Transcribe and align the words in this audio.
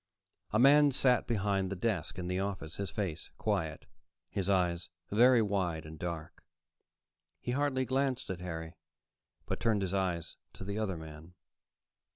A 0.49 0.57
man 0.57 0.91
sat 0.91 1.27
behind 1.27 1.69
the 1.69 1.75
desk 1.75 2.17
in 2.17 2.25
the 2.27 2.39
office, 2.39 2.77
his 2.77 2.89
face 2.89 3.29
quiet, 3.37 3.85
his 4.31 4.49
eyes 4.49 4.89
very 5.11 5.43
wide 5.43 5.85
and 5.85 5.99
dark. 5.99 6.43
He 7.39 7.51
hardly 7.51 7.85
glanced 7.85 8.31
at 8.31 8.41
Harry, 8.41 8.73
but 9.45 9.59
turned 9.59 9.83
his 9.83 9.93
eyes 9.93 10.37
to 10.53 10.63
the 10.63 10.79
other 10.79 10.97
man. 10.97 11.35